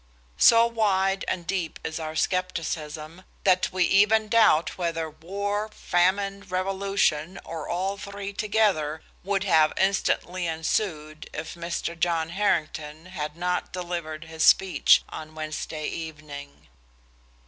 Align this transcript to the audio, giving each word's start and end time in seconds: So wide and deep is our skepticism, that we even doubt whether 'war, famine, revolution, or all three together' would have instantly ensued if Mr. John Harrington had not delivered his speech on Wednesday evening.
So 0.39 0.65
wide 0.65 1.25
and 1.27 1.45
deep 1.45 1.79
is 1.83 1.99
our 1.99 2.15
skepticism, 2.15 3.23
that 3.43 3.71
we 3.71 3.83
even 3.83 4.29
doubt 4.29 4.75
whether 4.75 5.07
'war, 5.11 5.69
famine, 5.75 6.41
revolution, 6.43 7.39
or 7.45 7.69
all 7.69 7.97
three 7.97 8.33
together' 8.33 9.03
would 9.23 9.43
have 9.43 9.73
instantly 9.77 10.47
ensued 10.47 11.29
if 11.35 11.53
Mr. 11.53 11.95
John 11.95 12.29
Harrington 12.29 13.05
had 13.13 13.35
not 13.37 13.71
delivered 13.71 14.23
his 14.23 14.41
speech 14.43 15.03
on 15.09 15.35
Wednesday 15.35 15.87
evening. 15.87 16.67